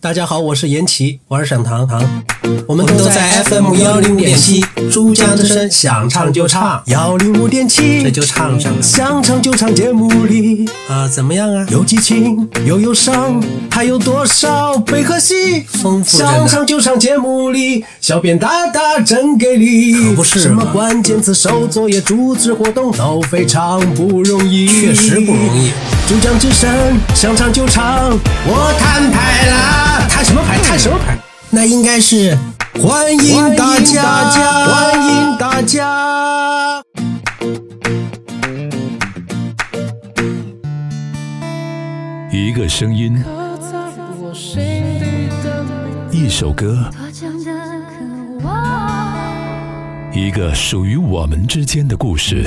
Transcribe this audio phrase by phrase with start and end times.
[0.00, 2.00] 大家好，我是严琦，我是沈糖糖，
[2.68, 4.60] 我们都在 FM 幺零五点七
[4.92, 11.66] 珠江之声，想唱就唱幺零五点七，这就唱上了，想唱就唱节目里啊，怎么样啊？
[11.72, 15.62] 有激情，有忧伤，还有多少悲和喜？
[15.82, 25.72] 丰富想唱就唱节目里，小编大大真给力，可不是什么关键词、手作业、组织活动都非常不容易，确实不容易。
[26.08, 26.70] 珠江之声，
[27.14, 28.08] 想唱就唱。
[28.46, 30.56] 我摊牌了，摊什么牌？
[30.64, 31.18] 摊什么牌？
[31.50, 32.34] 那应该是
[32.82, 34.30] 欢迎大家，
[34.64, 36.82] 欢迎大家。
[42.32, 43.14] 一个声音，
[46.10, 46.90] 一首歌，
[50.14, 52.46] 一个属于我们之间的故事。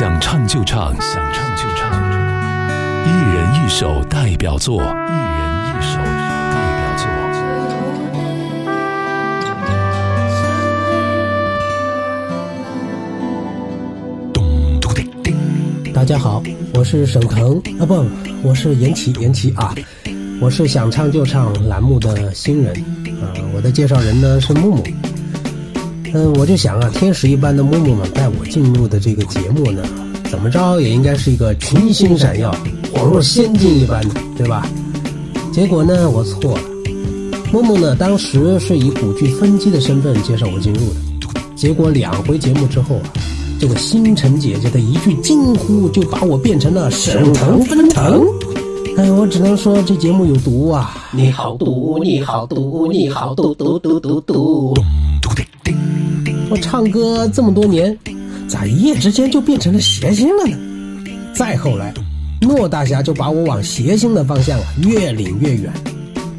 [0.00, 2.02] 想唱就唱，想唱就唱，
[3.04, 5.96] 一人一首代表作，一人一首
[6.50, 8.00] 代表
[14.32, 14.42] 作。
[15.22, 18.02] 叮，大家好，我是沈腾啊，不，
[18.42, 19.74] 我是严琦，严琦啊，
[20.40, 22.72] 我是想唱就唱栏目的新人
[23.20, 24.82] 啊，我的介绍人呢是木木。
[26.12, 29.82] 嗯，我就想啊，天使一般的木木们带我进入的这个节目呢，
[30.28, 32.52] 怎么着也应该是一个群星闪耀，
[32.94, 34.66] 恍若仙境一般，的，对吧？
[35.52, 36.62] 结果呢，我错了。
[37.52, 41.40] 木木呢，当时是以古剧分机的身份介绍我进入的。
[41.54, 43.02] 结果两回节目之后啊，
[43.60, 48.24] 这个星辰姐姐的一句惊呼，就把我变成了沈腾分腾。
[48.96, 50.92] 哎，我只能说这节目有毒啊！
[51.12, 54.74] 你好毒，你好毒，你好毒毒毒毒毒毒毒毒
[56.50, 57.96] 我唱歌这么多年，
[58.48, 60.56] 咋一夜之间就变成了谐星了呢？
[61.32, 61.94] 再后来，
[62.42, 65.72] 诺大侠就把我往谐星的方向越领越远，